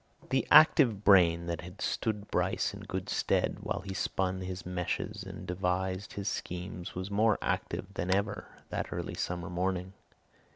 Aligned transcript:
The 0.31 0.47
active 0.49 1.03
brain 1.03 1.45
that 1.45 1.61
had 1.61 1.79
stood 1.79 2.31
Bryce 2.31 2.73
in 2.73 2.79
good 2.79 3.07
stead 3.07 3.59
while 3.59 3.81
he 3.81 3.93
spun 3.93 4.41
his 4.41 4.65
meshes 4.65 5.21
and 5.21 5.45
devised 5.45 6.13
his 6.13 6.27
schemes 6.27 6.95
was 6.95 7.11
more 7.11 7.37
active 7.39 7.93
than 7.93 8.09
ever 8.09 8.47
that 8.69 8.91
early 8.91 9.13
summer 9.13 9.47
morning. 9.51 9.93